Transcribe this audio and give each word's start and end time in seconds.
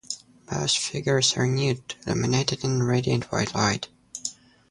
Both 0.49 0.71
figures 0.71 1.37
are 1.37 1.45
nude, 1.45 1.93
illuminated 2.07 2.63
in 2.63 2.81
a 2.81 2.83
radiant 2.83 3.25
white 3.31 3.53
light. 3.53 3.87